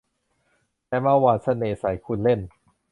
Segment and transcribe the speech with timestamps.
[0.87, 2.39] แต่มาหว่านเสน่ห์ใส่คุณเล่น